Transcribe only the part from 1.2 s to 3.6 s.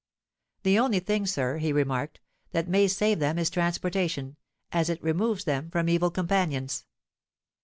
sir,' he remarked, 'that may save them is